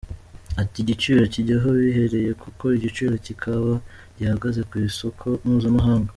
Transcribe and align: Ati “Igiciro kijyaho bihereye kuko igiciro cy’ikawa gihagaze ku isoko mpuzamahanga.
Ati 0.61 0.77
“Igiciro 0.83 1.21
kijyaho 1.33 1.67
bihereye 1.79 2.31
kuko 2.43 2.63
igiciro 2.77 3.13
cy’ikawa 3.23 3.73
gihagaze 4.17 4.61
ku 4.69 4.73
isoko 4.89 5.25
mpuzamahanga. 5.43 6.09